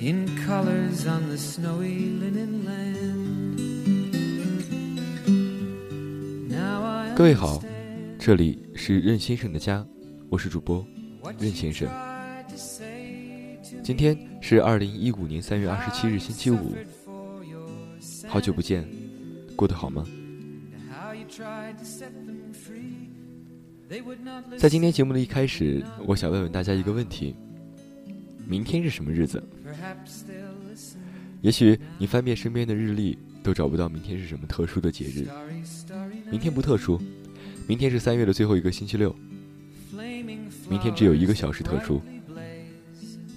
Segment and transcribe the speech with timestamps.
[0.00, 3.56] in colors on the snowy linen land.
[7.14, 7.62] 各位好，
[8.18, 9.86] 这里是任先生的家，
[10.28, 10.86] 我是主播
[11.38, 11.88] 任先生。
[13.82, 16.74] 今天是二零一五年三月二十七日，星期五。
[18.28, 18.86] 好久不见，
[19.54, 20.04] 过得好吗？
[24.58, 27.34] 在今天节目的一开始，我想问问大家一个问题：
[28.46, 29.42] 明天是什么日子？
[31.42, 35.28] 也许你翻遍身边的日历，都找不到明天是什么特殊的节日。
[36.30, 37.00] 明天不特殊，
[37.66, 39.14] 明天是三月的最后一个星期六。
[40.68, 42.00] 明天只有一个小时特殊，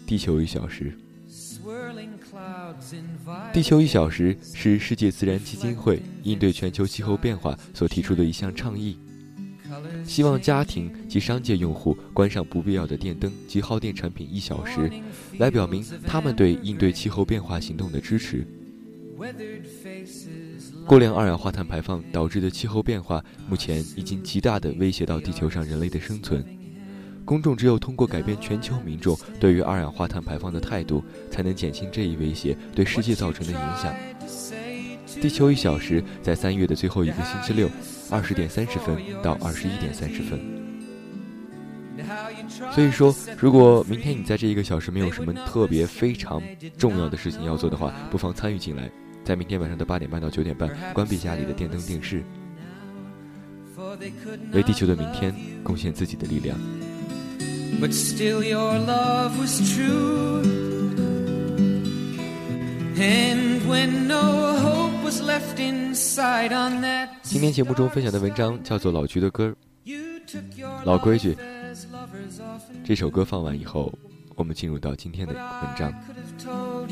[0.05, 0.97] 地球一小时。
[3.51, 8.97] 地球一小时是世界自然基金会应对全球气候变化所提出的一项倡议，
[10.03, 14.89] 希望家庭及商界用户关上不必要的电灯及耗电产品一小时，
[15.37, 18.45] 来表明他们对应对气候变化行动的支持。
[20.85, 26.43] 过量二氧化碳排放导致的气候变化，目前已经极大地威胁到地球上人类的生存。
[27.25, 33.93] 公众只有通过改变全球民众对于二氧化碳排放的态度，才能减轻这一威胁对世界造成的影响。
[35.21, 37.69] 地球一小时在三月的最后一个星期六，
[38.09, 40.39] 二十点三十分到二十一点三十分。
[42.73, 46.41] 所以说，如果明天你在这一个小时没有什么特别非常
[46.77, 48.89] 重要的事情要做的话，不妨参与进来，
[49.23, 52.23] 在明天晚上的八点半到九点半，关闭家里的电灯电视，
[54.53, 56.57] 为地球的明天贡献自己的力量。
[57.81, 60.41] But still your love was true.
[62.97, 64.88] And when no hope
[67.23, 69.51] 今天节目中分享的文章叫做《老菊的歌》。
[70.83, 71.35] 老规矩
[72.83, 73.91] 这首歌放完以后，
[74.35, 75.91] 我们进入到今天的文章。
[75.91, 76.91] could have told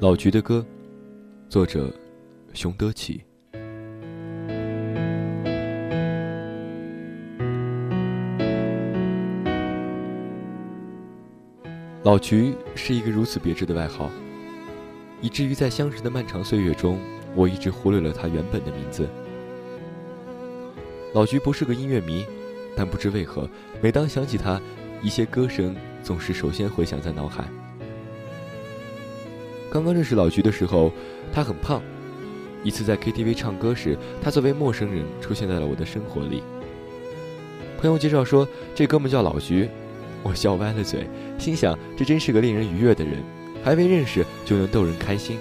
[0.00, 0.64] 老菊的歌，
[1.48, 1.92] 作者
[2.54, 3.20] 熊德启。
[12.04, 14.08] 老菊是一个如此别致的外号，
[15.20, 17.00] 以至于在相识的漫长岁月中，
[17.34, 19.08] 我一直忽略了他原本的名字。
[21.12, 22.24] 老菊不是个音乐迷，
[22.76, 23.50] 但不知为何，
[23.82, 24.62] 每当想起他，
[25.02, 25.74] 一些歌声
[26.04, 27.48] 总是首先回响在脑海。
[29.70, 30.92] 刚刚认识老菊的时候，
[31.32, 31.82] 他很胖。
[32.64, 36.42] 一次在 KTV 唱歌时，他作为陌生人出现在了我的生活里。
[37.80, 39.68] 朋友介绍说这哥们叫老菊，
[40.22, 43.22] 我笑歪了嘴，心想这真是个令人愉悦的人，
[43.62, 45.38] 还未认识就能逗人开心。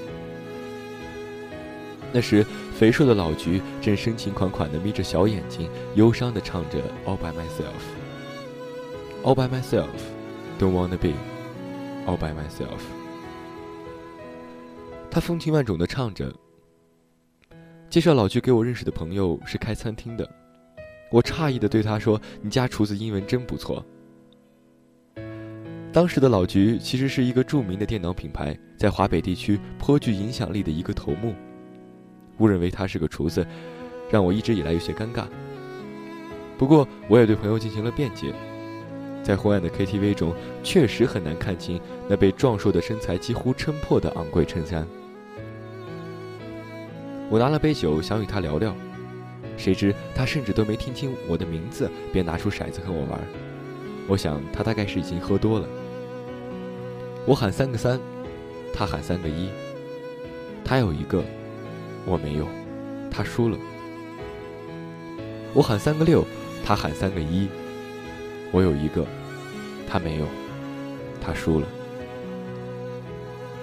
[2.13, 2.45] 那时，
[2.77, 7.81] 肥硕的老菊正深情款款地眯着小眼睛，忧伤地唱着《All by Myself》。
[9.23, 9.87] All by myself,
[10.59, 11.13] don't wanna be
[12.05, 13.06] all by myself。
[15.17, 16.31] 他风情万种的唱着，
[17.89, 20.29] 介绍老居给我认识的朋友是开餐厅的。
[21.09, 23.83] 我诧异的对他说：“你家厨子英文真不错。”
[25.91, 31.33] 当时的老菊其实是一个著名的电脑品牌，在华北地区颇具影响力的一个头目。
[32.37, 33.43] 误认为他是个厨子，
[34.11, 35.25] 让我一直以来有些尴尬。
[36.59, 38.31] 不过我也对朋友进行了辩解，
[39.23, 40.31] 在昏暗的 KTV 中，
[40.61, 44.87] 确实很难看清那被壮硕的身材几乎撑破的昂贵衬衫。
[47.29, 48.73] 我拿了杯酒想与他聊聊，
[49.57, 53.19] 谁知他甚至都没听清我的名字，便拿出骰子和我玩。
[54.07, 55.67] 我想他大概是已经喝多了。
[57.25, 57.99] 我喊三个三，
[58.73, 59.49] 他喊三个一。
[60.63, 61.21] 他有一个，
[62.05, 62.47] 我没有，
[63.11, 63.57] 他输了。
[65.53, 66.25] 我喊三个六，
[66.63, 67.49] 他喊三个一。
[68.53, 69.05] 我有一个，
[69.85, 70.25] 他没有，
[71.19, 71.67] 他输了。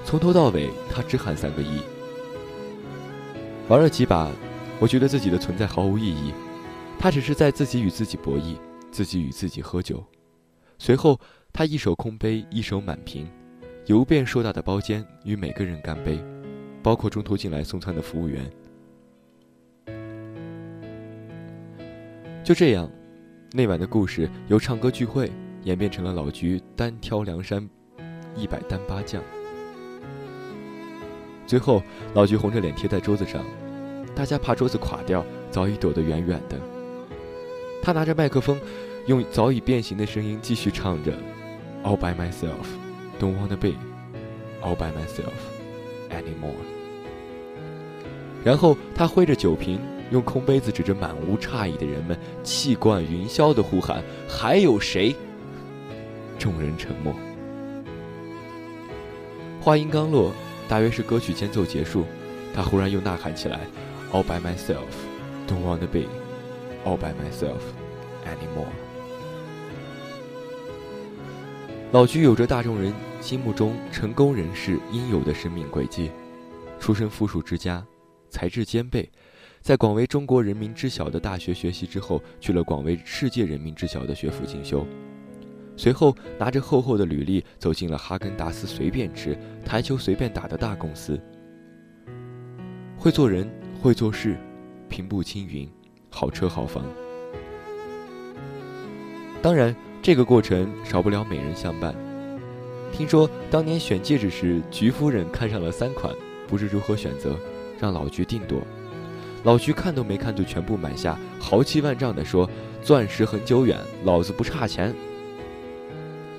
[0.05, 1.81] 从头到尾，他只喊三个一。
[3.67, 4.31] 玩了几把，
[4.79, 6.35] 我觉得自己的存在毫无意义。
[6.99, 8.57] 他只是在自己与自己博弈，
[8.91, 10.05] 自己与自己喝酒。
[10.79, 11.19] 随后，
[11.51, 13.27] 他一手空杯，一手满瓶。
[13.87, 16.23] 游遍硕大的包间，与每个人干杯，
[16.83, 18.51] 包括中途进来送餐的服务员。
[22.43, 22.91] 就这样，
[23.53, 25.33] 那晚的故事由唱歌聚会
[25.63, 27.67] 演变成了老菊单挑梁山，
[28.37, 29.23] 一百单八将。
[31.47, 31.83] 最后，
[32.15, 33.45] 老菊红着脸贴在桌子上，
[34.15, 36.59] 大家怕桌子垮掉，早已躲得远远的。
[37.83, 38.59] 他拿着麦克风，
[39.07, 41.13] 用早已变形的声音继续唱着
[41.85, 42.67] ：“All by myself。”
[43.21, 43.75] Don't wanna be
[44.63, 45.33] all by myself
[46.11, 46.57] anymore。
[48.43, 49.79] 然后他挥着酒瓶，
[50.11, 55.15] 用空杯子指着满屋诧异的人们，气贯云霄的呼喊：“还有谁？”
[56.39, 57.15] 众人沉默。
[59.61, 60.33] 话音刚落，
[60.69, 62.05] 大约是歌曲间奏结束，
[62.55, 63.61] 他忽然又呐喊起来
[64.13, 64.89] ：“All by myself,
[65.47, 66.09] don't wanna be
[66.85, 67.61] all by myself
[68.25, 68.69] anymore。”
[71.93, 76.11] 老菊有着大众人心目中成功人士应有的生命轨迹，
[76.81, 77.85] 出身富庶之家，
[78.29, 79.09] 才智兼备，
[79.61, 84.85] 在广为中国人民知晓的大学学习之后，去了广为世界人民知晓的学府进修，
[85.77, 91.21] 随后拿着厚厚的履历走进了哈根达斯随便吃、台球随便打的大公司，
[92.97, 93.51] 会做人，
[93.81, 94.37] 会做事，
[94.89, 95.69] 平步青云，
[96.11, 96.85] 好车好房，
[99.43, 99.75] 当然。
[100.05, 101.95] 这个过程少不了美人相伴。
[102.93, 106.15] 听说当年选戒指时，菊夫人看上了三款，
[106.47, 107.35] 不知如何选择，
[107.81, 108.61] 让老菊定夺。
[109.45, 112.47] 老菊看都没看就全部买下，豪气万丈地说
[112.85, 114.95] ：“钻石很久远，老子不差钱。”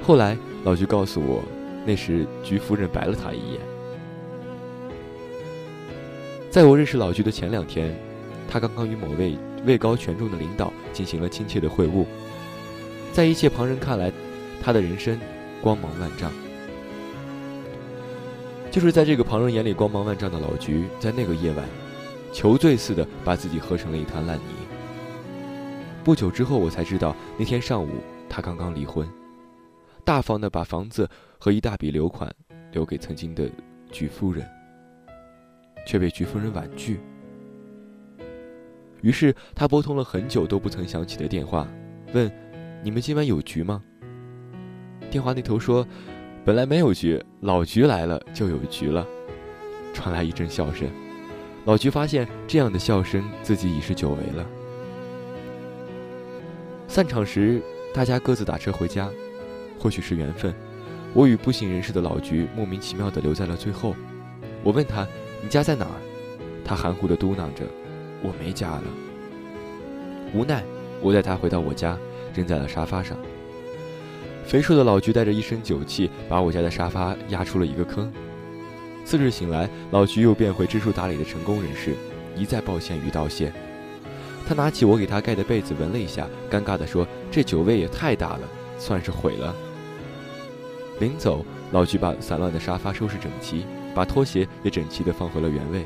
[0.06, 1.42] 后来老菊告诉我，
[1.84, 3.60] 那时菊夫人白了他一眼。
[6.52, 7.98] 在我认识老菊的前两天，
[8.48, 9.36] 他刚刚与某位
[9.66, 12.06] 位高权重的领导进行了亲切的会晤。
[13.12, 14.12] 在一切旁人看来，
[14.62, 15.20] 他的人生
[15.60, 16.32] 光芒万丈。
[18.70, 21.66] 就是在这个旁人眼里光芒万丈的老菊，在那个夜晚，
[22.32, 24.44] 求醉似的把自己喝成了一滩烂泥。
[26.04, 27.90] 不久之后，我才知道那天上午
[28.30, 29.10] 他刚刚离婚，
[30.06, 32.34] 大方的把房子和一大笔留款
[32.72, 33.50] 留给曾经的
[33.92, 34.48] 菊夫人，
[35.86, 37.02] 却被菊夫人婉拒。
[39.02, 41.68] 于是他拨通了很久都不曾响起的电话，
[42.14, 42.32] 问。
[42.84, 43.82] 你们今晚有局吗？
[45.10, 45.84] 电话那头说
[46.46, 49.04] ：“本来没有局，老菊来了就有局了。”
[49.92, 50.88] 传来一阵笑声。
[51.66, 54.46] 老菊发现这样的笑声自己已是久违了。
[56.88, 57.60] 散场时，
[57.92, 59.10] 大家各自打车回家。
[59.80, 60.54] 或许是缘分，
[61.14, 63.96] 我与不省人事的老菊莫名其妙地留在了最后。
[64.64, 65.08] 我问他
[65.44, 65.96] ：“你家在哪儿？”
[66.66, 67.66] 他含糊地嘟囔着
[68.24, 68.84] ：“我没家了。”
[70.34, 70.64] 无奈，
[71.02, 71.98] 我带他回到我家。
[72.36, 73.18] 扔在了沙发上。
[74.46, 78.12] 肥硕的老菊带着一身酒气，把我家的沙发压出了一个坑。
[79.06, 81.96] 次日醒来，老菊又变回知书达理的成功人士，
[82.36, 83.54] 一再抱歉与道谢。
[84.46, 88.42] 他拿起我给他盖的被子闻了一下，尴尬地说：“这酒味也太大了，
[88.78, 89.56] 算是毁了。”
[91.00, 95.86] 临走，老菊把散乱的沙发收拾整齐，把拖鞋也整齐地放回了原位。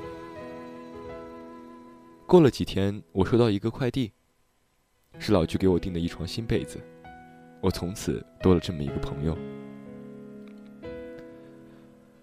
[2.27, 4.11] 过了几天，我收到一个快递。
[5.17, 6.79] 是老菊给我订的一床新被子，
[7.59, 9.35] 我从此多了这么一个朋友。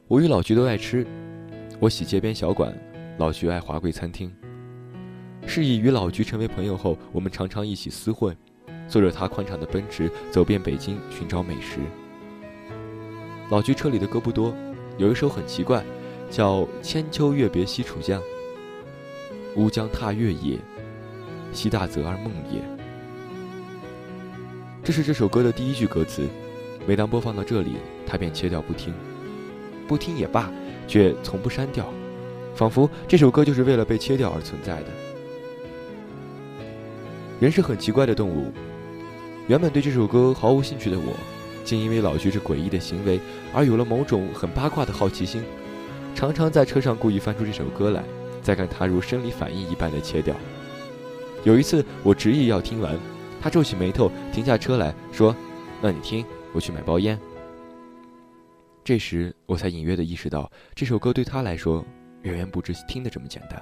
[0.06, 1.04] 我与老菊都爱吃，
[1.80, 2.72] 我喜街边小馆，
[3.18, 4.32] 老菊爱华贵餐厅。
[5.44, 8.34] 是以与老菊成为朋友后，我们常常一起厮混，
[8.88, 11.80] 坐着他宽敞的奔驰，走遍北京寻找美食。
[13.48, 14.52] 老居车里的歌不多，
[14.98, 15.84] 有一首很奇怪，
[16.28, 18.20] 叫《千秋月别西楚江》。
[19.54, 20.58] 乌江踏月也，
[21.52, 22.60] 西大泽而梦也。
[24.82, 26.26] 这是这首歌的第一句歌词。
[26.88, 28.92] 每当播放到这里，他便切掉不听。
[29.86, 30.50] 不听也罢，
[30.88, 31.86] 却从不删掉，
[32.54, 34.86] 仿佛这首歌就是为了被切掉而存在的。
[37.38, 38.52] 人是很奇怪的动物。
[39.46, 41.12] 原本对这首歌毫无兴趣的我，
[41.66, 43.20] 竟因为老徐这诡异的行为
[43.52, 45.42] 而有了某种很八卦的好奇心，
[46.14, 48.04] 常常在车上故意翻出这首歌来，
[48.40, 50.34] 再看他如生理反应一般的切掉。
[51.44, 52.96] 有一次，我执意要听完，
[53.42, 55.34] 他皱起眉头，停下车来说
[55.82, 57.18] ：“那你听，我去买包烟。”
[58.84, 61.84] 这时，我才隐约的意识到，这首歌对他来说，
[62.22, 63.60] 远远不止听的这么简单。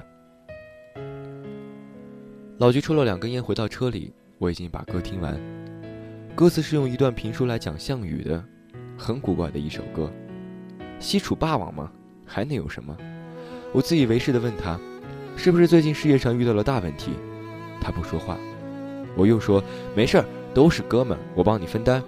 [2.58, 5.63] 老徐抽了两根烟，回到车里，我已经把歌听完。
[6.36, 8.44] 歌词是用一段评书来讲项羽的，
[8.98, 10.10] 很古怪的一首歌。
[10.98, 11.92] 西楚霸王吗？
[12.26, 12.96] 还能有什么？
[13.72, 14.76] 我自以为是的问他，
[15.36, 17.12] 是不是最近事业上遇到了大问题？
[17.80, 18.36] 他不说话。
[19.16, 19.62] 我又说
[19.94, 22.02] 没事儿，都是哥们，我帮你分担。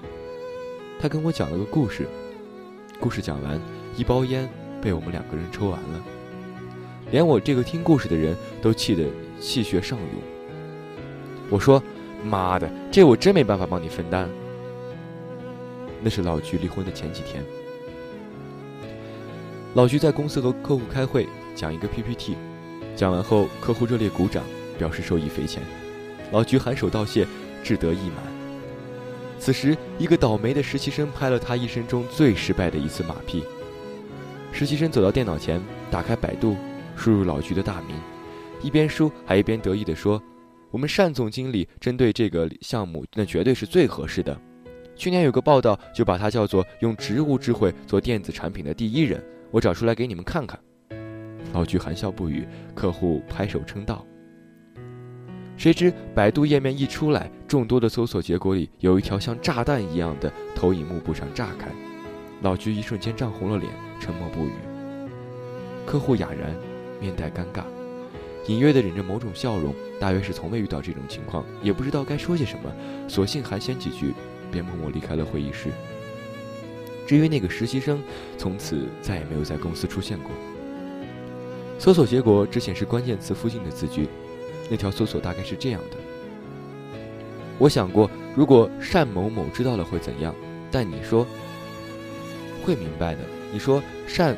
[0.98, 2.08] 他跟我讲了个故事。
[2.98, 3.60] 故事讲完，
[3.96, 4.48] 一包烟
[4.82, 6.02] 被我们两个人抽完了，
[7.12, 9.04] 连我这个听故事的人都气得
[9.38, 10.08] 气血上涌。
[11.48, 11.80] 我说。
[12.26, 14.28] 妈的，这我真没办法帮你分担。
[16.02, 17.42] 那是老徐离婚的前几天，
[19.74, 22.36] 老徐在公司和客户开会，讲一个 PPT，
[22.94, 24.44] 讲完后客户热烈鼓掌，
[24.78, 25.62] 表示受益匪浅，
[26.32, 27.26] 老徐含首道谢，
[27.62, 28.24] 志得意满。
[29.38, 33.44] 此时，一个倒霉的实习生拍了他一生中最失败的一次马屁。
[34.52, 36.56] 实习生走到电脑前，打开百度，
[36.96, 37.96] 输入老徐的大名，
[38.62, 40.22] 一边输还一边得意地说。
[40.76, 44.38] 我们单总经理针对这个项目，那绝对是最合适的。
[44.94, 49.24] 去年有个报道，就把他叫做用植物智慧做电子产品的第一人。
[49.50, 50.60] 我找出来给你们看看。
[51.54, 54.04] 老居含笑不语，客户拍手称道。
[55.56, 61.70] 谁知百度页面一出来，众多的搜索结果里有一条像炸弹一样的投影幕布上炸开，
[62.42, 64.52] 老居一瞬间涨红了脸，沉默不语。
[65.86, 66.54] 客户哑然，
[67.00, 67.64] 面带尴尬。
[68.48, 72.72] 隐约的忍着某种笑容，大约是从未遇到这种情况，也不知道该说些什么，
[73.08, 74.14] 索性寒暄几句，
[74.52, 75.70] 便默默离开了会议室。
[77.06, 78.02] 至于那个实习生，
[78.38, 80.30] 从此再也没有在公司出现过。
[81.78, 84.08] 搜索结果只显示关键词附近的字句，
[84.70, 85.96] 那条搜索大概是这样的：
[87.58, 90.34] 我想过，如果单某某知道了会怎样，
[90.70, 91.26] 但你说
[92.64, 93.20] 会明白的。
[93.52, 93.82] 你说
[94.16, 94.36] 单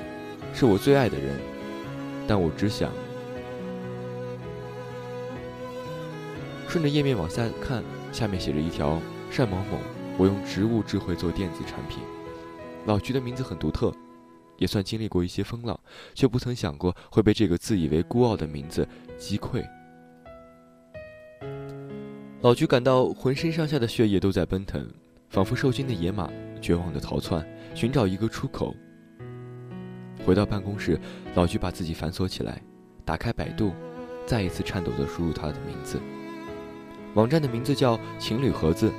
[0.53, 1.37] 是我最爱的人，
[2.27, 2.91] 但我只想。
[6.69, 7.83] 顺着页面往下看，
[8.13, 9.01] 下面写着一条：
[9.35, 9.79] 单某某，
[10.19, 12.01] 我用植物智慧做电子产品。
[12.85, 13.91] 老徐的名字很独特，
[14.59, 15.81] 也算经历过一些风浪，
[16.15, 19.65] 却不曾想过会被这个自以为孤傲的名字击溃。
[22.43, 24.87] 老徐感到浑身上下的血液都在奔腾，
[25.31, 28.75] 仿佛受惊的野马，绝望的逃窜，寻找一个出口。
[30.23, 31.01] 回到办公室，
[31.35, 32.61] 老徐把自己反锁起来，
[33.07, 33.73] 打开百度，
[34.27, 35.99] 再一次颤抖地输入他的名字。
[37.19, 38.93] 网站的名字叫“情侣盒子”，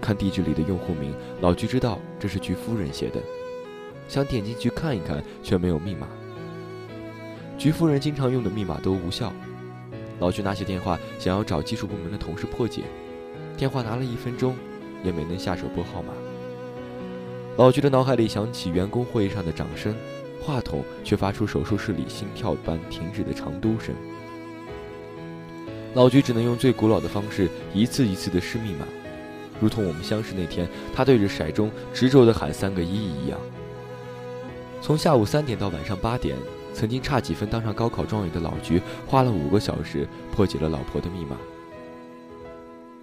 [0.00, 3.20] 看地址里的用户名，老居知道这是菊夫人写的，
[4.06, 6.06] 想点进去看一看，却没有密码。
[7.58, 9.32] 菊夫人经常用的密码都无效，
[10.20, 12.84] 老居拿起电话想要找技术部门的同事破解，
[13.56, 14.54] 电话拿了一分钟，
[15.02, 16.12] 也没能下手拨号码。
[17.56, 19.92] 老居的脑海里响起员工会议上的掌声，
[20.40, 23.92] 话筒却发出手术室里心跳般停止的长嘟声。
[25.94, 28.86] 老菊只能用最古老的方式，一次一次的试密码，
[29.60, 33.38] 如同我们相识那天，他对着骰盅执着的喊三个一一样。
[34.80, 36.36] 从下午三点到晚上八点，
[36.72, 41.36] 曾经差几分当上高考状元的老菊，花了五个小时破解了老婆的密码。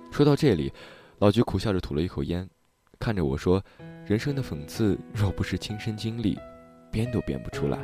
[0.10, 0.72] 说到这里，
[1.20, 2.50] 老菊苦笑着吐了一口烟，
[2.98, 3.62] 看着我说
[4.08, 6.40] ：“人生的讽刺，若不是亲身经历，
[6.90, 7.78] 编都编不出来。”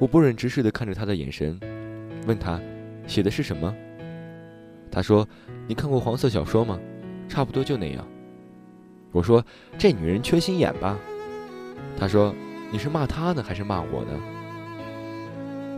[0.00, 1.60] 我不忍直视的看着他的眼神，
[2.26, 2.58] 问他。
[3.06, 3.74] 写的是什么？
[4.90, 5.26] 他说
[5.66, 6.78] ：“你看过黄色小说吗？
[7.28, 8.06] 差不多就那样。”
[9.10, 9.44] 我说
[9.76, 10.98] ：“这女人缺心眼吧？”
[11.98, 12.34] 他说
[12.70, 14.12] ：“你是骂她呢，还是骂我呢？”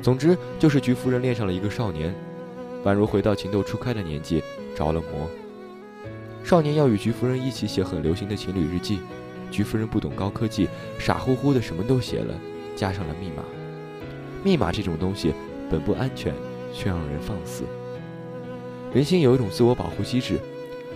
[0.03, 2.15] 总之，就是菊夫人恋上了一个少年，
[2.85, 4.43] 宛如回到情窦初开的年纪，
[4.75, 5.29] 着了魔。
[6.45, 9.01] 少年要与菊夫人一起写很流行的情侣日记，
[9.51, 10.69] 菊夫人不懂高科技，
[10.99, 12.35] 傻乎乎的什么都写了，
[12.77, 13.43] 加上了密码。
[14.45, 15.33] 密码这种东西
[15.71, 16.33] 本不安全。
[16.77, 17.65] 却让人放肆。
[18.93, 20.39] 人心有一种自我保护机制，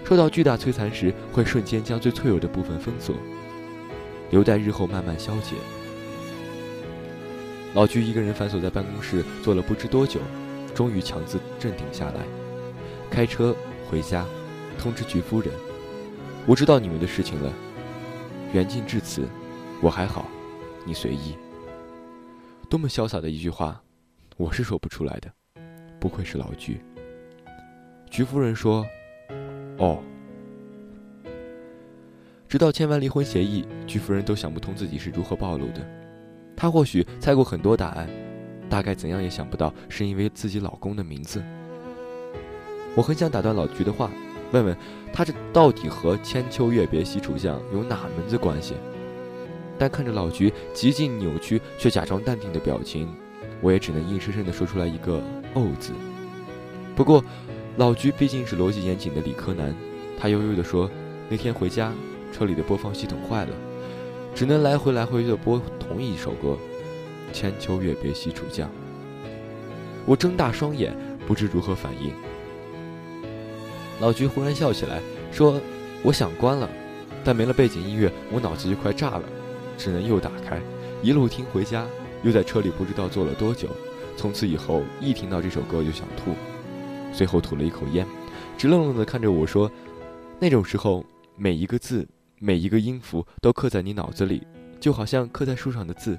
[0.05, 3.17] 受到巨大摧残时，会瞬间将最脆弱的部分封锁。
[4.31, 5.57] 留待日后慢慢消解。
[7.75, 10.21] 老居一个人反锁在办公室，坐了不知多久，
[10.75, 12.21] 终于强自镇定下来，
[13.11, 13.55] 开车
[13.89, 14.25] 回家，
[14.79, 15.51] 通知菊夫人
[16.47, 17.53] ：“我知道你们的事情了。
[18.53, 19.29] 缘尽至此，
[19.81, 20.27] 我还好，
[20.85, 21.37] 你随意。”
[22.69, 23.83] 多么潇洒的一句话，
[24.37, 25.40] 我是说不出来的。
[26.01, 26.81] 不愧是老菊。
[28.11, 28.85] 菊夫人说
[29.79, 30.03] ：“哦。”
[32.49, 35.87] 直到签完离婚协议，菊夫人都想不通自己是如何暴露的。
[36.57, 38.09] 她或许猜过很多答案，
[38.69, 41.41] 大概怎样也想不到是因为自己老公的名字。
[42.97, 44.11] 我很想打断老菊的话，
[44.51, 44.77] 问问
[45.13, 48.75] 她这到底和千秋月别西楚巷有哪门子关系？
[49.79, 53.09] 但看着老菊极尽扭曲却假装淡定的表情，
[53.61, 55.23] 我也只能硬生生地说出来一个
[55.55, 55.93] “哦”字。
[56.97, 57.25] 不过，
[57.77, 59.75] 老菊毕竟是逻辑严谨的理科男，
[60.19, 60.91] 他悠悠地说
[61.29, 61.93] ：“那天回家。”
[62.33, 63.51] 车里的播放系统坏了，
[64.37, 66.57] 只能来回来回的播同一首歌，
[67.35, 68.69] 《千秋月别西楚江》。
[70.07, 72.13] 我睁大双眼，不知如何反应。
[73.99, 75.01] 老菊忽然笑起来，
[75.33, 75.61] 说
[76.05, 76.71] ：“我想关了，
[77.25, 79.25] 但没了背景音乐，我脑子就快炸了，
[79.77, 80.61] 只能又打开，
[81.03, 81.85] 一路听回家。
[82.23, 83.69] 又在车里不知道坐了多久，
[84.17, 86.35] 从此以后一听到这首歌就想吐，
[87.13, 88.07] 随后吐了一口烟，
[88.57, 89.71] 直愣愣地看着我说：
[90.39, 91.05] 那种时候，
[91.37, 92.07] 每一个字。”
[92.43, 94.43] 每一个音符都刻在你脑子里，
[94.81, 96.19] 就好像刻在树上的字。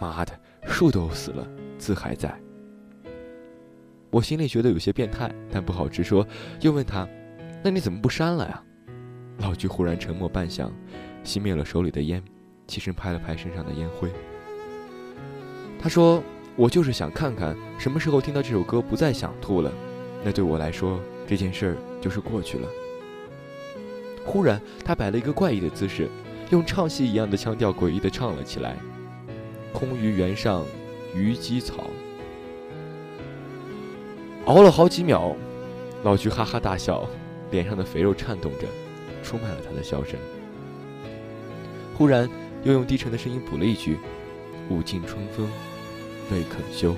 [0.00, 1.46] 妈的，树都死了，
[1.78, 2.36] 字还在。
[4.10, 6.26] 我心里觉得有些变态，但不好直说，
[6.60, 7.08] 又问他
[7.62, 8.60] ：“那你怎么不删了呀？”
[9.38, 10.72] 老菊忽然沉默半晌，
[11.22, 12.20] 熄灭了手里的烟，
[12.66, 14.10] 起身拍了拍身上的烟灰。
[15.82, 16.22] 他说
[16.56, 19.72] ：“我就是想看看，什么时候听到这首歌不再想吐了，
[20.22, 22.68] 那对我来说，这件事儿就是过去了。”
[24.26, 26.06] 忽然，他摆了一个怪异的姿势，
[26.50, 28.76] 用唱戏一样的腔调诡异的唱了起来
[29.72, 30.66] ：“空余原上
[31.14, 31.86] 虞姬草。”
[34.44, 35.34] 熬了好几秒，
[36.02, 37.08] 老菊哈哈大笑，
[37.50, 38.66] 脸上的肥肉颤动着，
[39.22, 40.20] 出卖了他的笑声。
[41.96, 42.28] 忽然，
[42.64, 43.98] 又用低沉的声音补了一句
[44.68, 45.48] ：“舞尽春风
[46.30, 46.94] 未肯休。”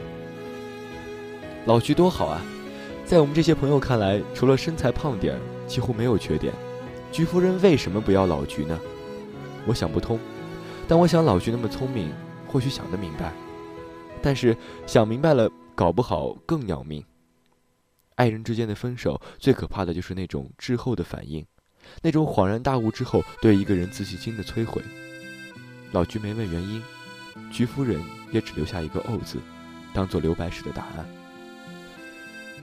[1.67, 2.43] 老菊多好啊，
[3.05, 6.53] 在我们这些朋友看来，除了身材胖点儿，几乎没有缺点。
[7.13, 8.79] 菊夫人为什么不要老菊呢？
[9.67, 10.19] 我想不通，
[10.89, 12.13] 但我想老菊那么聪明，
[12.49, 13.33] 或许想得明白。
[14.21, 17.05] 但是想明白了，搞不好更要命。
[18.17, 21.45] 爱人之间的分手，最可怕的就是那种滞后的反应，
[22.03, 24.83] 那种恍然大悟之后对一个人自信心的摧毁。
[25.93, 26.83] 老菊没问原因，
[27.53, 28.01] 菊夫人
[28.33, 29.39] 也只留下一个“哦”字，
[29.93, 31.07] 当做留白时的答案。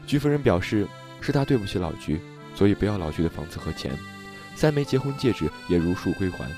[0.08, 0.88] 菊夫人表示，
[1.22, 2.20] 是他对不起老菊，
[2.56, 3.96] 所以不要老菊的房子和钱。
[4.56, 6.50] 三枚结婚戒指也如数归还。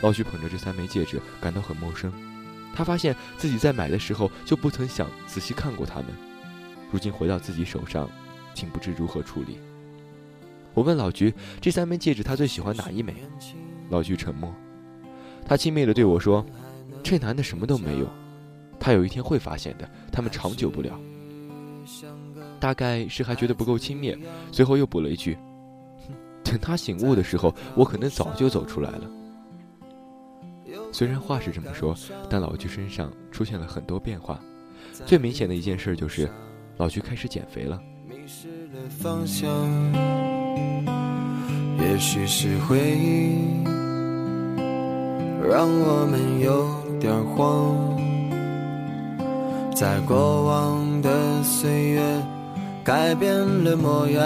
[0.00, 2.10] 老徐捧着这三枚戒指，感到很陌生。
[2.74, 6.06] 他发现自己在买的时候就不曾想仔细看过它们，
[6.90, 8.08] 如今回到自己手上，
[8.54, 9.58] 竟不知如何处理。
[10.72, 13.14] 我问老菊：“这三枚戒指，他最喜欢哪一枚？”
[13.90, 14.52] 老菊沉默。
[15.46, 16.44] 他轻蔑地对我说
[17.02, 18.06] ：“这男的什么都没有，
[18.78, 19.88] 他有一天会发现的。
[20.10, 20.98] 他们长久不了。”
[22.60, 24.16] 大概是还觉得不够轻蔑，
[24.52, 25.36] 随后又补了一句。
[26.44, 29.10] 等他醒悟的时候，我可能早就走出来了。
[30.92, 31.96] 虽然话是这么说，
[32.30, 34.40] 但老菊身上出现了很多变化。
[35.06, 36.30] 最明显的一件事就是，
[36.76, 37.80] 老菊开始减肥了。
[41.80, 43.64] 也许是回忆
[45.42, 47.76] 让我们有点慌，
[49.74, 52.00] 在过往的岁月
[52.84, 53.34] 改变
[53.64, 54.22] 了模样。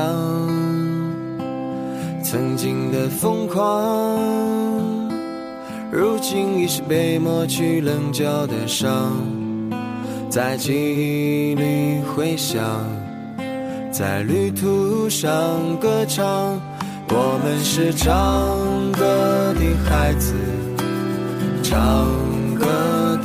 [2.22, 4.18] 曾经的疯狂，
[5.90, 9.10] 如今已是被抹去棱角的伤，
[10.28, 12.62] 在记忆里回响，
[13.90, 15.34] 在旅途上
[15.80, 16.60] 歌唱。
[17.08, 18.12] 我们是唱
[18.92, 20.34] 歌的孩子，
[21.62, 22.04] 唱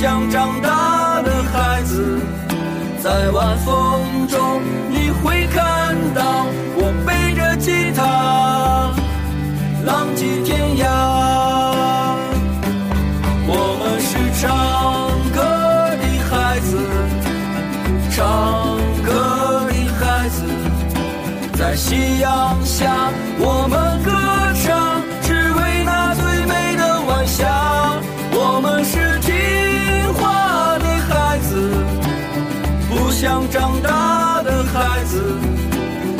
[0.00, 2.20] 想长大的孩子，
[3.02, 8.92] 在晚风中你会看到我背着吉他。
[9.84, 10.86] 浪迹天涯，
[13.48, 14.46] 我们是唱
[15.34, 15.42] 歌
[15.98, 16.78] 的孩子，
[18.12, 20.46] 唱歌的孩子，
[21.54, 23.76] 在夕阳下，我们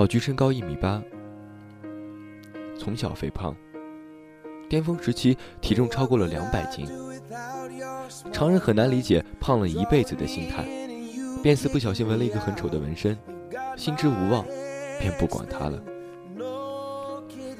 [0.00, 1.02] 老菊身高一米八，
[2.78, 3.54] 从小肥胖，
[4.66, 6.88] 巅峰时期体重超过了两百斤。
[8.32, 10.64] 常人很难理解胖了一辈子的心态，
[11.42, 13.14] 便似不小心纹了一个很丑的纹身，
[13.76, 14.42] 心之无望，
[14.98, 15.78] 便不管它了。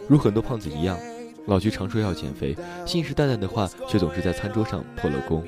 [0.09, 0.99] 如很多胖子一样，
[1.45, 5.45] 老菊常说要减肥，信誓旦旦的话却总是在餐桌上破了功。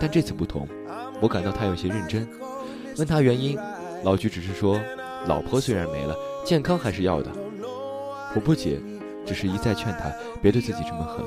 [0.00, 0.66] 但这次不同，
[1.20, 2.26] 我感到他有些认真。
[2.96, 3.58] 问他原因，
[4.02, 4.80] 老菊只是说。
[5.26, 7.30] 老婆虽然没了，健康还是要的。
[8.34, 8.80] 我不解，
[9.26, 11.24] 只是一再劝他别对自己这么狠。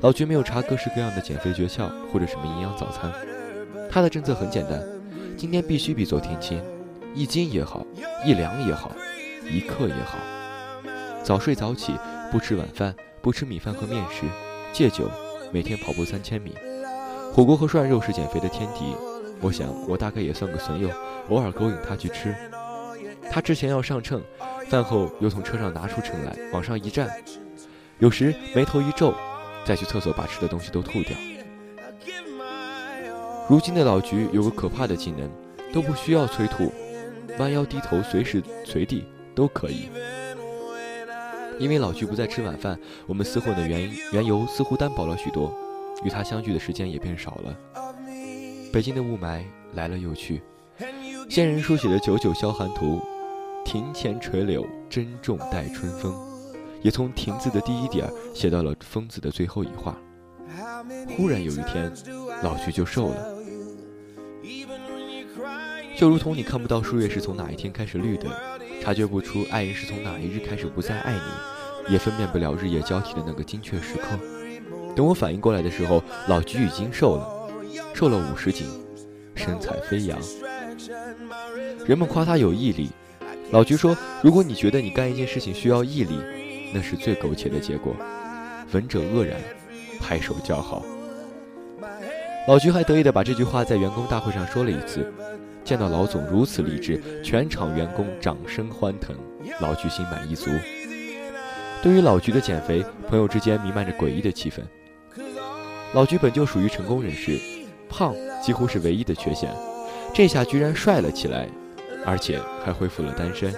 [0.00, 3.12] 老菊没有查各式各样的减肥诀窍或者什么营养早餐，
[3.90, 4.82] 他的政策很简单：
[5.36, 6.62] 今天必须比昨天轻，
[7.14, 7.86] 一斤也好，
[8.24, 8.90] 一两也好，
[9.50, 10.18] 一克也好。
[11.22, 11.94] 早睡早起，
[12.32, 14.24] 不吃晚饭，不吃米饭和面食，
[14.72, 15.04] 戒酒，
[15.52, 16.54] 每天跑步三千米。
[17.32, 18.96] 火锅和涮肉是减肥的天敌。
[19.40, 20.90] 我想，我大概也算个损友，
[21.28, 22.34] 偶尔勾引他去吃。
[23.30, 24.22] 他之前要上秤，
[24.68, 27.08] 饭后又从车上拿出秤来往上一站，
[27.98, 29.14] 有时眉头一皱，
[29.64, 31.16] 再去厕所把吃的东西都吐掉。
[33.48, 35.30] 如今的老菊有个可怕的技能，
[35.72, 36.72] 都不需要催吐，
[37.38, 39.88] 弯腰低头随时随地都可以。
[41.58, 45.54] 因为老菊不再吃晚饭，我们厮混的缘缘由似乎单薄了许多，
[46.04, 47.89] 与他相聚的时间也变少了。
[48.72, 49.42] 北京的雾霾
[49.74, 50.40] 来了又去，
[51.28, 53.00] 仙人书写的九九消寒图，
[53.64, 56.14] 庭前垂柳珍重待春风，
[56.80, 59.96] 也从庭字的第一点写到了风字的最后一画。
[61.16, 61.92] 忽然有一天，
[62.44, 63.34] 老菊就瘦了，
[65.96, 68.28] 就如同你看不到树叶是从哪一天开始绿的。
[68.80, 74.16] 察觉不出爱人是从哪一日开始不再爱你，也分辨不了日夜交替的那个精确时刻。
[74.94, 77.39] 等我反应过来的时候，老菊已经瘦了，
[77.94, 78.66] 瘦了五十斤，
[79.34, 80.18] 身材飞扬。
[81.86, 82.90] 人们夸他有毅力，
[83.50, 86.18] 老菊说：“如果你觉得你干一件事情需要毅力，
[86.72, 87.94] 那是最苟且的结果。”
[88.72, 89.40] 闻者愕然，
[90.00, 90.84] 拍手叫好。
[92.46, 95.12] 老菊还得意地把这句话在员工大会上说了一次。
[95.62, 99.14] 见到老总如此励志，全场员工掌声欢腾，
[99.60, 100.50] 老菊心满意足。
[101.82, 104.60] 对于老菊的减肥，朋友之间弥漫着诡异的气氛。
[105.92, 107.38] 老菊本就属于成功人士，
[107.90, 109.52] 胖几乎是唯一的缺陷，
[110.14, 111.48] 这下居然帅了起来，
[112.06, 113.52] 而且还恢复了单身，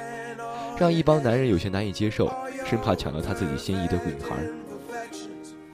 [0.76, 2.32] 让一帮男人有些难以接受，
[2.64, 4.36] 生怕抢了他自己心仪的女孩。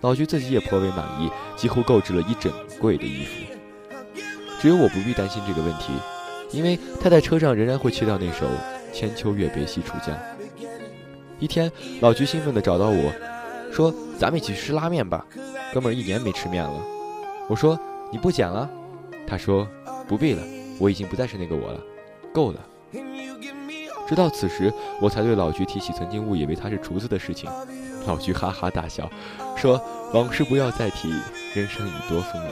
[0.01, 3.33] 老菊自己也颇为满意，几乎购置了一整柜的衣服。
[4.61, 5.93] 只有我不必担心这个问题。
[6.51, 8.47] 因为他在车上仍然会切掉那首
[8.91, 10.17] 《千秋月别西楚江》。
[11.39, 13.13] 一天，老菊兴奋地找到我，
[13.71, 15.27] 说：“咱们一起吃拉面吧，
[15.75, 16.83] 哥们儿一年没吃面了。”
[17.51, 17.79] 我说
[18.11, 18.69] ：“你不减了？”
[19.27, 19.69] 他说
[20.09, 20.43] ：“不必了，
[20.79, 21.81] 我已经不再是那个我了，
[22.33, 22.61] 够了。”
[24.09, 27.51] 直到此时，我才对老菊提起曾经误以为他是厨子的事情。
[28.07, 29.11] 老菊哈哈大笑，
[29.55, 29.79] 说
[30.15, 31.11] ：“往事不要再提，
[31.55, 32.51] 人生已多风雨。”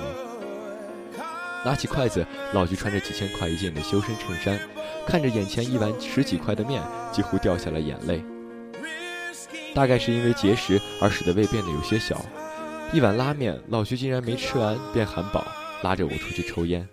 [1.64, 4.60] 拿起筷子，老菊穿着几千块一件的修身衬衫，
[5.06, 8.22] 看着眼前一碗十几块的面，几乎掉下了眼泪。
[9.74, 12.20] 大概是因为节食而使得胃变得有些小，
[12.92, 15.44] 一碗拉面，老徐竟然没吃完便喊饱，
[15.83, 16.87] 拉着我出去抽烟。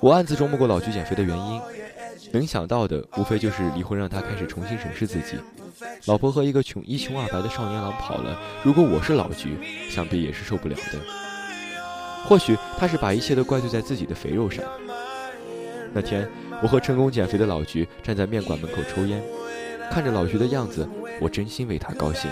[0.00, 1.60] 我暗自琢磨过老徐减肥的原因，
[2.32, 5.38] 能想到的无非就是离婚让他开始重新审视自己。
[6.06, 8.38] 老婆和一个穷一穷二白的少年郎跑了。
[8.62, 9.56] 如果我是老菊，
[9.88, 10.98] 想必也是受不了的。
[12.24, 14.64] 或许他是把一切都怪罪在自己的肥肉上。
[15.92, 16.28] 那天，
[16.62, 19.22] 我和成功减肥的老菊站在面馆门口抽烟，
[19.90, 20.88] 看着老徐的样子，
[21.20, 22.30] 我真心为他高兴。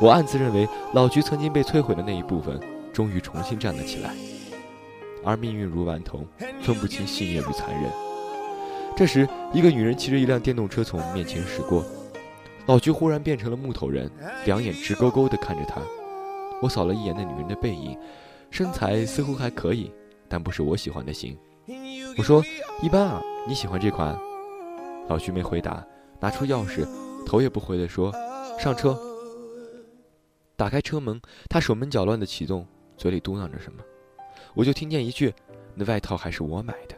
[0.00, 2.60] 我暗自认为，老徐曾经被摧毁的那一部分，
[2.92, 4.14] 终于重新站了起来。
[5.24, 6.26] 而命运如顽童，
[6.60, 7.90] 分不清戏谑与残忍。
[8.96, 11.84] 这时，一个女人骑着一辆电动车从我面前驶过。
[12.66, 14.10] 老徐忽然变成了木头人，
[14.44, 15.80] 两眼直勾勾地看着他。
[16.60, 17.96] 我扫了一眼那女人的背影，
[18.50, 19.92] 身材似乎还可以，
[20.28, 21.36] 但不是我喜欢的型。
[22.18, 22.42] 我说
[22.82, 24.16] ：“一般啊，你喜欢这款？”
[25.08, 25.84] 老徐没回答，
[26.22, 26.86] 拿出钥匙，
[27.26, 28.12] 头也不回地说
[28.56, 28.96] ：“上车。”
[30.54, 32.64] 打开车门，他手忙脚乱地启动，
[32.96, 33.82] 嘴里嘟囔着什么。
[34.54, 35.34] 我就听见一句
[35.74, 36.94] ：“那外套还是我买的。”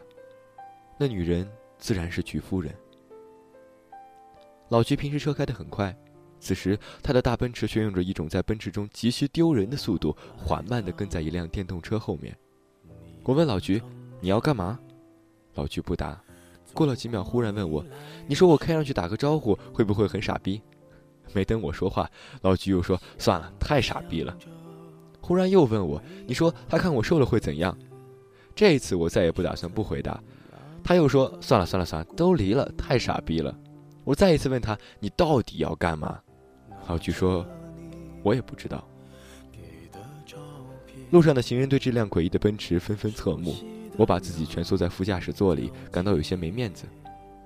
[0.99, 2.71] 那女人自然是菊夫人。
[4.69, 5.95] 老菊平时车开得很快，
[6.39, 12.37] 此时他的大奔驰却用着一种在奔驰中极其丢人的速度，缓慢地跟在一辆电动车后面。
[13.23, 13.81] 我问老菊
[14.21, 14.79] ：“你要干嘛？”
[15.55, 16.21] 老菊不答。
[16.75, 17.83] 过了几秒，忽然问我
[18.27, 20.61] ：“你说我看上去打个招呼，会不会很傻逼？”
[21.33, 22.07] 没等我说话，
[22.41, 24.37] 老菊又说：“算了，太傻逼了。”
[25.21, 27.75] 忽然又问我：“你说他看我瘦了会怎样？”
[28.53, 30.21] 这一次我再也不打算不回答。
[30.83, 33.57] 他又说：“算了算了算了，都离了，太傻逼了。”
[34.05, 36.19] 我再一次问他：“你到底要干嘛？”
[36.87, 37.43] 老菊说
[38.21, 38.87] ：“我也不知道。”
[41.09, 43.55] 路上的行人对这辆诡异的奔驰纷纷侧目。
[43.97, 46.85] 我把自己蜷缩在副驾驶座里，感到有些没面子。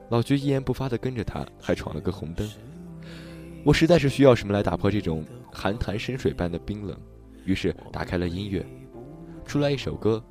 [0.09, 2.49] 老菊一言不发地跟着他，还闯了个红灯。
[3.63, 6.97] 我实在是需要什么来打破这种寒潭深水般的冰冷，
[7.45, 8.65] 于是打开了音乐，
[9.45, 10.23] 出来一首歌，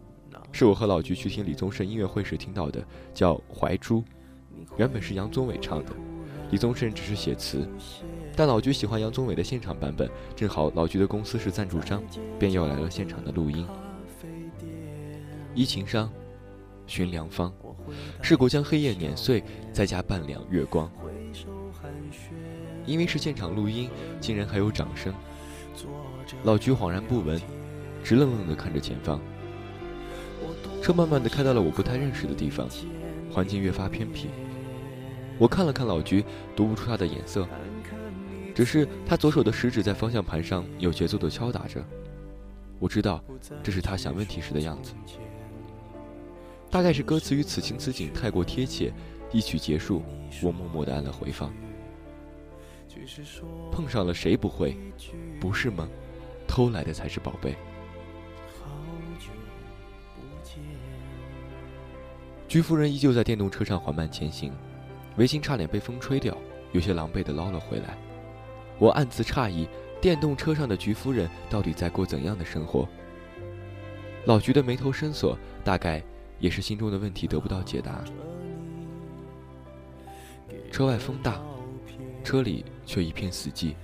[0.51, 2.83] 是我和老菊去听李宗盛音乐会时听到的，
[3.15, 4.01] 叫《怀珠》，
[4.77, 5.93] 原本是杨宗纬唱的。
[6.51, 7.69] 李宗盛只是写词，
[8.35, 12.03] 但老菊喜欢杨宗纬的现场版本，正好老菊的公司是赞助商，
[12.39, 13.67] 便要来了现场的录音。
[15.59, 16.09] 依情伤，
[16.87, 17.53] 寻良方，
[18.23, 19.43] 试过将黑夜碾碎，
[19.73, 20.89] 再加半两月光。
[22.87, 23.91] 因为是现场录音，
[24.21, 25.13] 竟然还有掌声。
[26.45, 27.41] 老菊恍然不闻，
[28.05, 29.21] 直愣愣地看着前方。
[30.81, 32.69] 车慢慢地开到了我不太认识的地方，
[33.29, 34.29] 环境越发偏僻。
[35.39, 37.49] 我看了看老菊，读不出他的眼色，
[38.55, 41.85] 只是他左手的食指在方向盘上有节奏地敲打着。
[42.79, 43.21] 我知道，
[43.61, 44.93] 这是他想问题时的样子。
[46.71, 48.93] 大概是歌词与此情此景太过贴切，
[49.33, 50.03] 一曲结束，
[50.43, 51.53] 我默默地按了回放。
[53.71, 54.77] 碰上了谁不会？
[55.41, 55.89] 不是吗？
[56.47, 57.55] 偷来的才是宝贝。
[62.49, 64.53] 居夫人依旧在电动车上缓慢前行，
[65.17, 66.37] 围巾差点被风吹掉，
[66.73, 67.97] 有些狼狈地捞了回来。
[68.79, 69.69] 我暗自诧异，
[70.01, 72.89] 电动车上的菊夫人到底在过怎样的生活？
[74.25, 76.03] 老菊的眉头深锁，大概
[76.39, 78.05] 也是心中的问题得不到解答。
[80.71, 81.41] 车外风大，
[82.23, 83.75] 车里却一片死寂，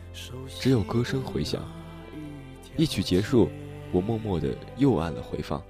[0.60, 1.62] 只有歌声回响。
[2.76, 3.48] 一曲结束，
[3.92, 5.62] 我默默地又按了回放。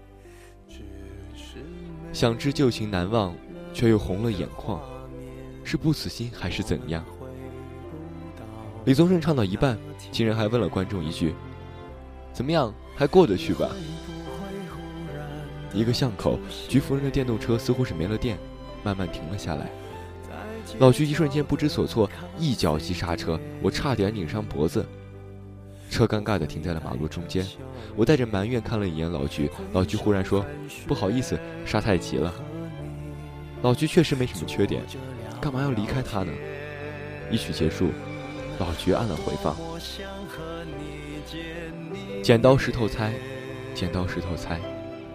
[2.13, 3.35] 想知旧情难忘，
[3.73, 4.81] 却又红了眼眶，
[5.65, 7.05] 是不死心还是怎样？
[8.85, 9.79] 李宗盛唱到一半，
[10.13, 11.35] 竟然还问了观众一句
[12.33, 13.71] ：“怎么样，还过得去吧？”
[15.75, 18.39] 一个巷口，菊夫人的电动车似乎是没了电，
[18.85, 19.69] 慢慢停了下来。
[20.79, 22.09] 老菊一瞬间不知所措，
[22.39, 24.87] 一脚急刹车，我差点拧伤脖子。
[25.91, 27.47] 车尴尬地停在了马路中间，
[27.95, 30.45] 我带着埋怨看了一眼老菊，老菊忽然说
[30.89, 32.33] ：“不好意思，刹太急了。”
[33.63, 34.83] 老菊确实没什么缺点，
[35.41, 36.33] 干嘛要离开他呢？
[37.31, 37.91] 一曲结束，
[38.59, 39.55] 老菊按了回放。
[42.23, 43.13] 剪刀石头猜，
[43.75, 44.61] 剪刀石头猜，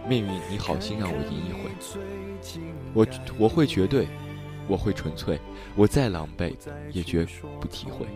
[0.09, 1.69] 命运你好心让我赢一回。
[2.95, 4.07] 我我会绝对，
[4.67, 5.39] 我会纯粹，
[5.75, 6.51] 我再狼狈
[6.91, 7.27] 也绝
[7.61, 8.07] 不体会。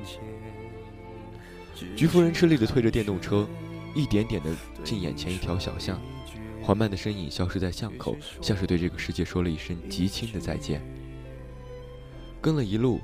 [1.95, 3.47] 菊夫人吃力地推着电动车，
[3.93, 4.49] 一点点地
[4.83, 6.01] 进眼前一条小巷，
[6.63, 10.81] 缓慢的身影消失在巷口，像是对这个世界说了一声极轻的再见。
[12.41, 12.99] 跟了一路，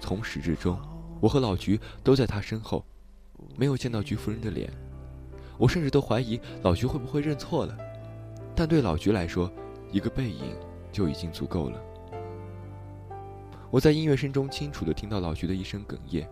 [0.00, 0.80] 从始至终，
[1.20, 2.82] 我和老菊都在他身后，
[3.54, 4.72] 没有见到菊夫人的脸。
[5.58, 7.76] 我甚至都怀疑老菊会不会认错了，
[8.56, 9.52] 但对老菊来说，
[9.90, 10.56] 一个背影
[10.92, 11.82] 就已经足够了。
[13.70, 16.28] 我在音乐声中清楚地听到老徐的一声哽咽。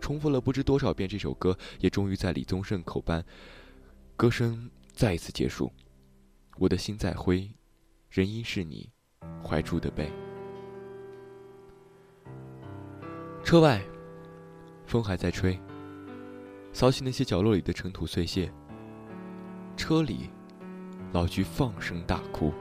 [0.00, 3.24] 重复了不知多少遍这首歌，也终于在李宗盛口般，
[4.16, 5.70] 歌声再一次结束。
[6.56, 7.48] 我的心在灰，
[8.08, 8.90] 人因是你
[9.44, 10.10] 怀住的背。
[13.44, 13.80] 车外，
[14.86, 15.60] 风还在吹，
[16.72, 18.52] 扫起那些角落里的尘土碎屑。
[19.76, 20.30] 车里，
[21.12, 22.52] 老菊放声大哭，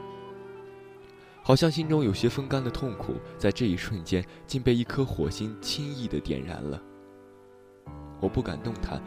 [1.44, 6.82] 好像心中有些风干的痛苦，在这一瞬间竟被一颗火星轻易的点燃了。
[8.20, 9.02] 我不敢动弹，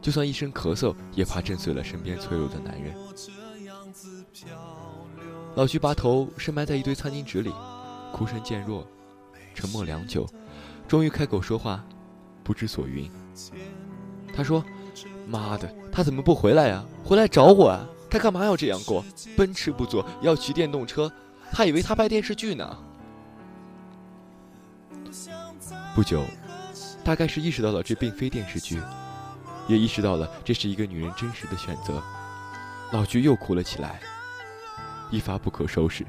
[0.00, 2.94] 就算一声咳嗽，也怕震碎了身边脆弱的男人。
[5.56, 7.52] 老徐把头深埋在一堆餐巾纸里，
[8.12, 8.86] 哭声渐弱，
[9.54, 10.26] 沉默良久，
[10.86, 11.84] 终于开口说话，
[12.42, 13.10] 不知所云。
[14.32, 14.64] 他说
[15.26, 16.84] ：“妈的，他怎么不回来呀？
[17.04, 17.88] 回来找我啊！
[18.14, 19.04] 他干嘛要这样过？
[19.36, 21.10] 奔驰不坐，要骑电动车，
[21.50, 22.78] 他以为他拍电视剧呢。”
[25.96, 26.22] 不久。
[27.02, 28.80] 大概是意识到了这并非电视剧，
[29.66, 32.00] 也意识到了这是一个女人真实的选择，
[32.92, 34.00] 老菊又哭了起来，
[35.10, 36.06] 一发不可收拾。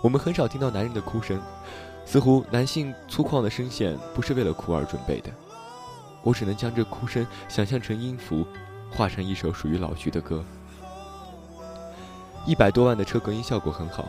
[0.00, 1.40] 我们很少听到男人的哭声，
[2.04, 5.30] 似乎男性粗犷的声线不是为了哭而准备的。
[6.22, 8.46] 我只能将这哭声想象成音符，
[8.92, 10.44] 化成一首属于老徐的歌。
[12.46, 14.06] 一百多万的车隔音效果很好，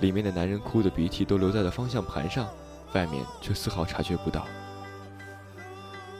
[0.00, 2.48] 里面的男人哭的鼻涕都流在了方向盘上。
[2.94, 4.46] 外面却丝毫察觉不到。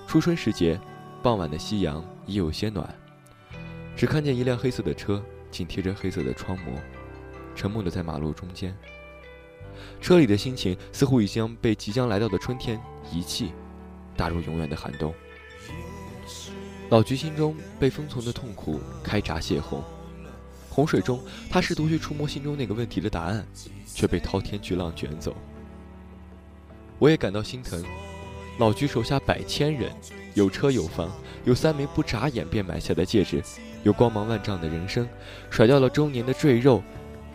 [0.06, 0.78] 初春时节，
[1.22, 2.86] 傍晚的夕阳已有些暖，
[3.96, 6.74] 只看见一辆黑色的车紧贴着黑色的窗膜，
[7.54, 8.76] 沉默的在马路中间。
[10.00, 12.78] 车里的心情似乎已经被即将来到的春天
[13.10, 13.52] 遗弃，
[14.16, 15.14] 打入永远的寒冬。
[16.88, 19.82] 老菊心中被封存的痛苦开闸泄洪，
[20.70, 21.20] 洪水中，
[21.50, 23.44] 他试图去触摸心中那个问题的答案，
[23.86, 25.34] 却被滔天巨浪卷走。
[26.98, 27.82] 我也感到心疼，
[28.58, 29.92] 老菊手下百千人，
[30.34, 31.10] 有车有房，
[31.44, 33.42] 有三枚不眨眼便买下的戒指，
[33.82, 35.08] 有光芒万丈的人生，
[35.50, 36.82] 甩掉了中年的赘肉，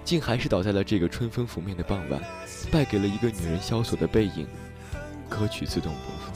[0.05, 2.21] 竟还是倒在了这个春风拂面的傍晚，
[2.71, 4.47] 败给了一个女人萧索的背影。
[5.29, 6.30] 歌曲自动播放，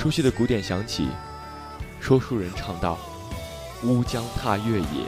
[0.00, 1.10] 熟悉的鼓点响起，
[2.00, 2.96] 说书人唱道
[3.84, 5.04] ：“乌江踏月也，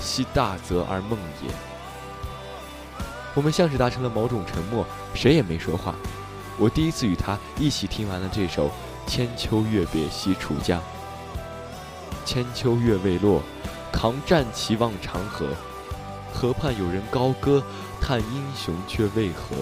[0.00, 1.50] 惜大泽而梦也。”
[3.36, 5.94] 我们像是达成了某种沉默，谁也没说话。
[6.56, 8.68] 我第一次与他一起听完了这首
[9.06, 10.80] 《千秋月别西楚江》。
[12.24, 13.42] 千秋月未落，
[13.92, 15.46] 扛战旗望长河。
[16.32, 17.62] 河畔有人高歌，
[18.00, 19.54] 叹英雄却为何？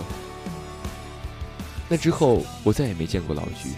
[1.89, 3.71] 那之后，我再也没见过老徐。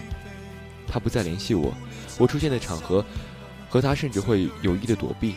[0.87, 1.73] 他不再联系我，
[2.17, 3.03] 我出现的场合，
[3.69, 5.35] 和他甚至会有意的躲避。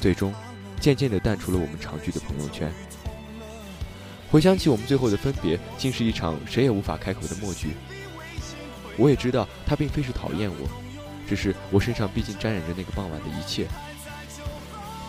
[0.00, 0.34] 最终，
[0.80, 2.72] 渐渐地淡出了我们常聚的朋友圈。
[4.30, 7.76] 回想起我们最后的分别，竟是一场谁也无法开口的默剧。
[8.96, 10.68] 我也知道他并非是讨厌我，
[11.28, 13.66] 只是我身上毕竟沾染着那个傍晚的一切。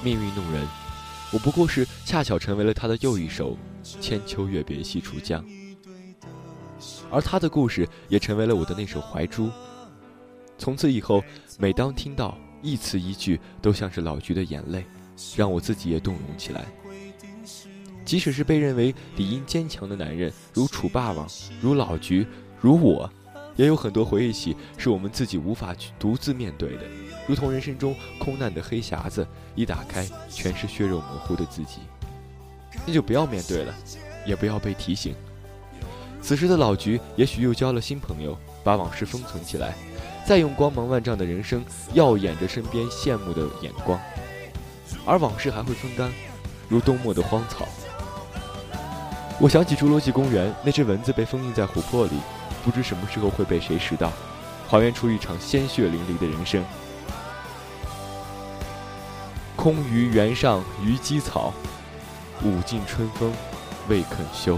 [0.04, 0.68] 命运弄人，
[1.34, 3.52] 我不过是恰巧成为了他的又一首
[4.00, 5.44] 《千秋月别西楚江》，
[7.16, 9.48] 而他的故事也成为了我的那首《怀珠》。
[10.58, 11.24] 从此以后，
[11.58, 14.84] 每当听到一词一句，都像是老菊的眼泪，
[15.38, 16.66] 让我自己也动容起来。
[18.04, 21.26] 即使是被认为理应坚强的男人，如楚霸王，
[21.62, 22.28] 如老菊，
[22.60, 23.10] 如我，
[23.56, 26.84] 也有很多回忆起是我们自己无法去独自面对的，
[27.26, 31.78] 如同人生中空难的黑匣子，一打开全是血肉模糊的自己。
[32.86, 33.74] 那就不要面对了，
[34.26, 35.16] 也不要被提醒。
[36.26, 39.76] 此时的老菊也许又交了新朋友，把往事封存起来，
[40.26, 41.64] 再用光芒万丈的人生
[41.94, 44.00] 耀眼着身边羡慕的眼光，
[45.06, 46.12] 而往事还会风干，
[46.68, 47.68] 如冬末的荒草。
[49.40, 52.14] 我想起《侏罗纪公园》，那只蚊子被封印在琥珀里，
[52.64, 54.12] 不知什么时候会被谁拾到，
[54.68, 56.66] 还原出一场鲜血淋漓的人生。
[59.56, 61.54] 空余原上虞姬草，
[62.44, 63.32] 舞尽春风
[63.88, 64.58] 未肯休。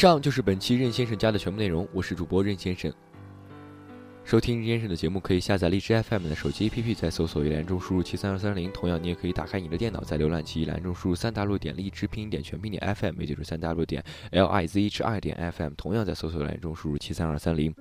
[0.00, 2.90] 上就是本期任先生家的全部内容，我是主播任先生。
[4.24, 8.70] 收听任先生的节目，可以下载荔枝 FM 的手机 APP，在搜索“一栏”中输入七三二三零。
[8.72, 15.74] 同样，你也可以打开你的电脑，在浏览器一栏中输入三 W 点荔枝拼音点全拼点 FM，也就是三 W 点 L I Z H I 点 FM。
[15.76, 17.74] 同样在搜索栏中输入七三二三零。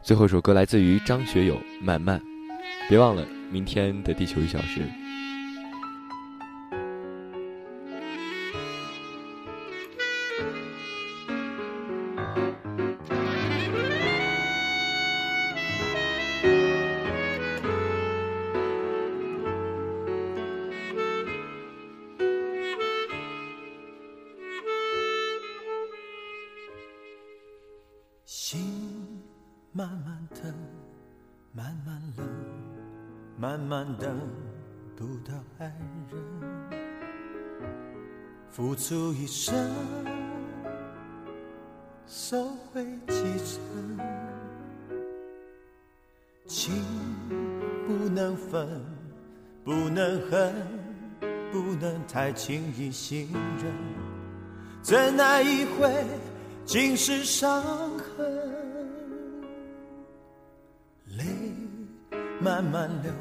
[0.00, 2.18] 最后一首歌来自于张学友，《慢慢》。
[2.88, 3.22] 别忘了
[3.52, 4.80] 明天的地球一小时。
[35.58, 35.72] 爱
[36.10, 36.20] 人，
[38.50, 39.54] 付出一生，
[42.06, 43.98] 收回几成，
[46.46, 46.74] 情
[47.86, 48.68] 不能分，
[49.64, 50.52] 不能恨，
[51.50, 53.28] 不能太轻易信
[53.62, 53.72] 任，
[54.82, 55.90] 怎奈一回。
[56.66, 57.62] 尽是伤
[57.96, 58.26] 痕，
[61.16, 61.24] 泪
[62.40, 63.12] 慢慢流，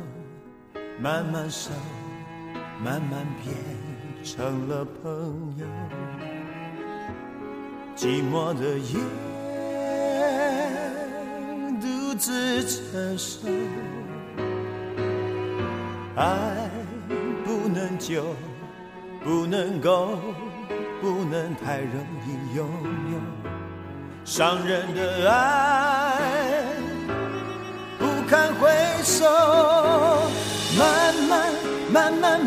[1.00, 1.70] 慢慢收，
[2.84, 3.56] 慢慢变
[4.24, 5.66] 成了朋友。
[7.96, 9.00] 寂寞的夜，
[11.80, 13.48] 独自承受，
[16.16, 16.70] 爱
[17.44, 18.36] 不能久，
[19.24, 20.18] 不能够。
[21.02, 21.92] 不能太容
[22.26, 22.68] 易拥
[23.12, 23.20] 有
[24.24, 26.16] 伤人的爱，
[28.00, 28.72] 不堪回
[29.04, 29.75] 首。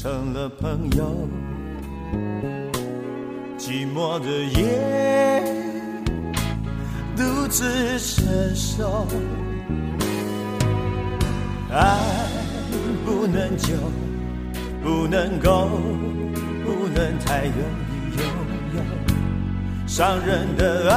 [0.00, 1.28] 成了朋友。
[3.58, 5.42] 寂寞的夜，
[7.16, 9.08] 独自承受。
[11.72, 11.98] 爱
[13.04, 13.74] 不能久，
[14.84, 15.68] 不能够，
[16.64, 17.56] 不能太容
[17.90, 18.22] 易拥
[18.76, 18.78] 有。
[19.88, 20.96] 伤人的爱，